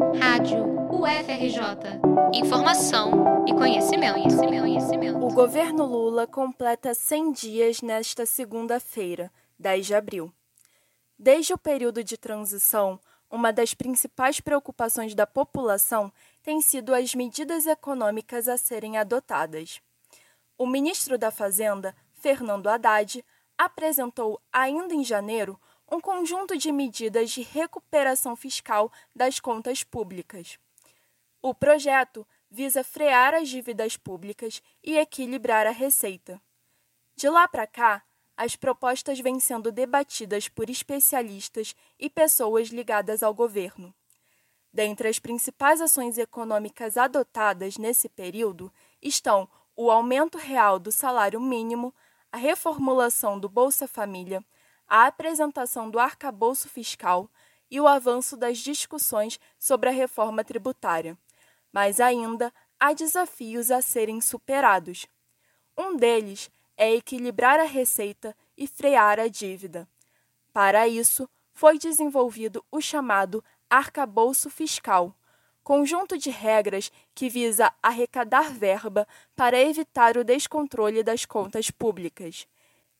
[0.00, 2.00] Rádio UFRJ.
[2.32, 5.26] Informação e conhecimento, conhecimento, conhecimento.
[5.26, 10.32] O governo Lula completa 100 dias nesta segunda-feira, 10 de abril.
[11.18, 12.98] Desde o período de transição,
[13.30, 16.10] uma das principais preocupações da população
[16.42, 19.82] tem sido as medidas econômicas a serem adotadas.
[20.56, 23.22] O ministro da Fazenda, Fernando Haddad,
[23.58, 25.60] apresentou ainda em janeiro
[25.90, 30.58] um conjunto de medidas de recuperação fiscal das contas públicas.
[31.42, 36.40] O projeto visa frear as dívidas públicas e equilibrar a receita.
[37.16, 38.02] De lá para cá,
[38.36, 43.94] as propostas vêm sendo debatidas por especialistas e pessoas ligadas ao governo.
[44.72, 51.92] Dentre as principais ações econômicas adotadas nesse período estão o aumento real do salário mínimo,
[52.30, 54.44] a reformulação do Bolsa Família,
[54.90, 57.30] a apresentação do arcabouço fiscal
[57.70, 61.16] e o avanço das discussões sobre a reforma tributária.
[61.72, 65.06] Mas ainda há desafios a serem superados.
[65.78, 69.88] Um deles é equilibrar a receita e frear a dívida.
[70.52, 75.14] Para isso, foi desenvolvido o chamado arcabouço fiscal,
[75.62, 82.48] conjunto de regras que visa arrecadar verba para evitar o descontrole das contas públicas.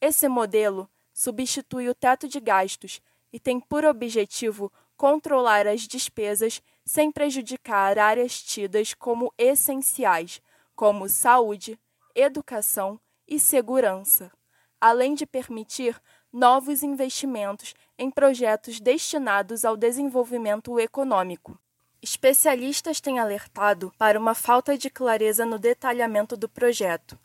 [0.00, 3.02] Esse modelo substitui o teto de gastos
[3.32, 10.40] e tem por objetivo controlar as despesas sem prejudicar áreas tidas como essenciais,
[10.76, 11.76] como saúde,
[12.14, 14.30] educação e segurança,
[14.80, 16.00] além de permitir
[16.32, 21.58] novos investimentos em projetos destinados ao desenvolvimento econômico.
[22.00, 27.18] Especialistas têm alertado para uma falta de clareza no detalhamento do projeto.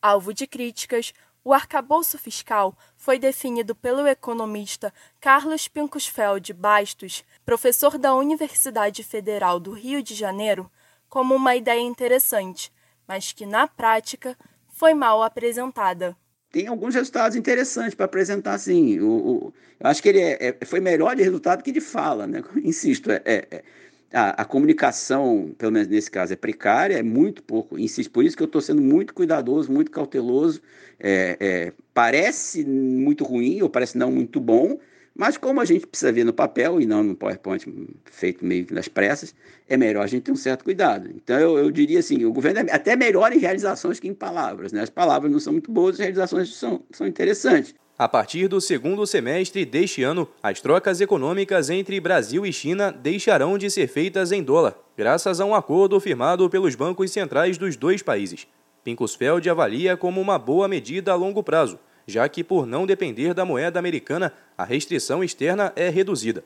[0.00, 1.12] Alvo de críticas,
[1.44, 9.72] o arcabouço fiscal foi definido pelo economista Carlos Pincusfeld Bastos, professor da Universidade Federal do
[9.72, 10.70] Rio de Janeiro,
[11.08, 12.72] como uma ideia interessante,
[13.06, 14.36] mas que, na prática,
[14.68, 16.16] foi mal apresentada.
[16.50, 19.00] Tem alguns resultados interessantes para apresentar, sim.
[19.00, 22.42] O, eu acho que ele é, é, foi melhor de resultado que de fala, né?
[22.62, 23.64] Insisto, é, é, é
[24.12, 27.78] a, a, comunicação, pelo menos nesse caso, é precária, é muito pouco.
[27.78, 30.60] Insisto, por isso que eu estou sendo muito cuidadoso, muito cauteloso.
[31.00, 34.78] É, é, parece muito ruim, ou parece não muito bom,
[35.14, 37.66] mas como a gente precisa ver no papel e não no PowerPoint
[38.06, 39.34] feito meio que nas pressas,
[39.68, 41.10] é melhor a gente ter um certo cuidado.
[41.14, 44.72] Então eu, eu diria assim, o governo é até melhor em realizações que em palavras.
[44.72, 44.80] Né?
[44.80, 47.74] As palavras não são muito boas, as realizações são, são interessantes.
[48.02, 53.56] A partir do segundo semestre deste ano, as trocas econômicas entre Brasil e China deixarão
[53.56, 58.02] de ser feitas em dólar, graças a um acordo firmado pelos bancos centrais dos dois
[58.02, 58.48] países.
[58.82, 63.44] Pincusfeld avalia como uma boa medida a longo prazo, já que, por não depender da
[63.44, 66.42] moeda americana, a restrição externa é reduzida.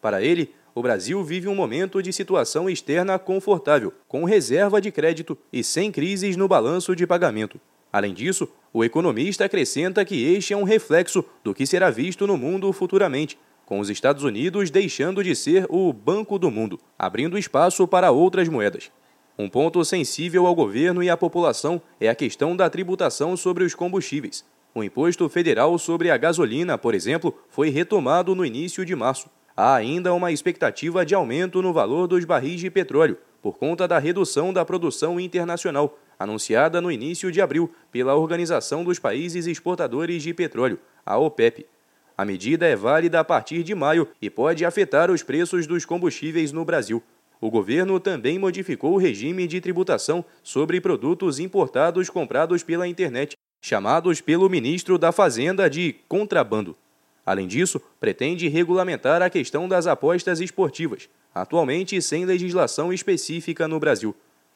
[0.00, 5.36] Para ele, o Brasil vive um momento de situação externa confortável, com reserva de crédito
[5.52, 7.60] e sem crises no balanço de pagamento.
[7.92, 12.36] Além disso, o economista acrescenta que este é um reflexo do que será visto no
[12.36, 17.86] mundo futuramente, com os Estados Unidos deixando de ser o Banco do Mundo, abrindo espaço
[17.86, 18.90] para outras moedas.
[19.38, 23.74] Um ponto sensível ao governo e à população é a questão da tributação sobre os
[23.74, 24.44] combustíveis.
[24.74, 29.28] O imposto federal sobre a gasolina, por exemplo, foi retomado no início de março.
[29.56, 33.98] Há ainda uma expectativa de aumento no valor dos barris de petróleo, por conta da
[33.98, 40.34] redução da produção internacional, anunciada no início de abril pela Organização dos Países Exportadores de
[40.34, 41.66] Petróleo, a OPEP.
[42.14, 46.52] A medida é válida a partir de maio e pode afetar os preços dos combustíveis
[46.52, 47.02] no Brasil.
[47.40, 54.20] O governo também modificou o regime de tributação sobre produtos importados comprados pela internet, chamados
[54.20, 56.76] pelo ministro da Fazenda de contrabando.
[57.24, 64.14] Além disso, pretende regulamentar a questão das apostas esportivas, atualmente sem legislação específica no Brasil.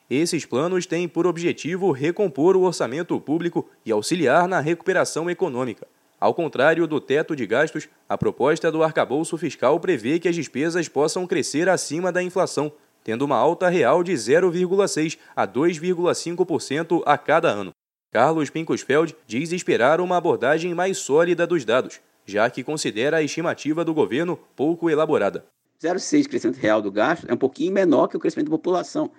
[0.09, 5.87] Esses planos têm por objetivo recompor o orçamento público e auxiliar na recuperação econômica.
[6.21, 10.89] Ao contrário do teto de gastos, a proposta do arcabouço fiscal prevê que as despesas
[10.89, 12.73] possam crescer acima da inflação,
[13.03, 17.73] tendo uma alta real de 0,6% a 2,5% a cada ano.
[18.11, 23.85] Carlos Pincosfeld diz esperar uma abordagem mais sólida dos dados, já que considera a estimativa
[23.85, 25.45] do governo pouco elaborada.
[25.83, 29.11] 0,6% crescimento real do gasto é um pouquinho menor que o crescimento da população.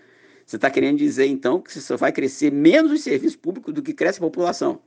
[0.45, 3.93] Você está querendo dizer, então, que só vai crescer menos os serviços públicos do que
[3.93, 4.79] cresce a população,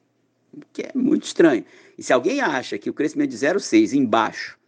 [0.53, 1.65] o que é muito estranho.
[1.97, 4.59] E se alguém acha que o crescimento de 0,6 embaixo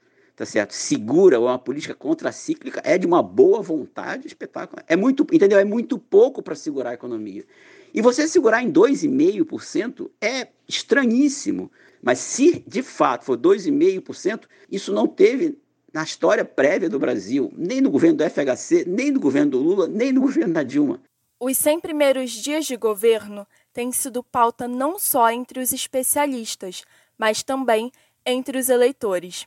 [0.41, 0.73] tá certo?
[0.73, 4.83] Segura ou é uma política contracíclica é de uma boa vontade espetacular.
[4.89, 5.59] É muito, entendeu?
[5.59, 7.45] É muito pouco para segurar a economia.
[7.93, 11.71] E você segurar em 2,5% é estranhíssimo.
[12.03, 15.59] Mas se de fato for 2,5%, isso não teve
[15.93, 19.89] na história prévia do Brasil, nem no governo do FHC, nem no governo do Lula,
[19.89, 21.01] nem no governo da Dilma.
[21.39, 26.85] Os 100 primeiros dias de governo têm sido pauta não só entre os especialistas,
[27.17, 27.91] mas também
[28.27, 29.47] entre os eleitores.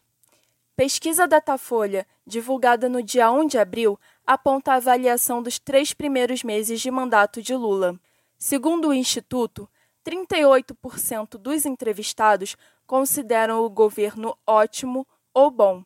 [0.75, 6.81] Pesquisa Datafolha, divulgada no dia 1 de abril, aponta a avaliação dos três primeiros meses
[6.81, 7.99] de mandato de Lula.
[8.39, 9.69] Segundo o Instituto,
[10.03, 12.57] 38% dos entrevistados
[12.87, 15.83] consideram o governo ótimo ou bom,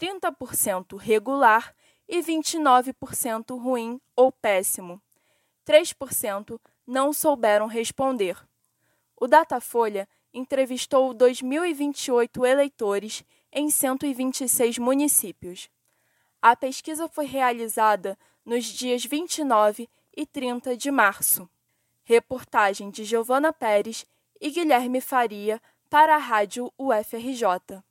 [0.00, 1.74] 30% regular
[2.08, 5.00] e 29% ruim ou péssimo.
[5.66, 8.36] 3% não souberam responder.
[9.16, 15.70] O Datafolha entrevistou 2.028 eleitores em 126 municípios.
[16.42, 21.48] A pesquisa foi realizada nos dias 29 e 30 de março.
[22.02, 24.04] Reportagem de Giovana Pérez
[24.40, 27.82] e Guilherme Faria para a Rádio UFRJ.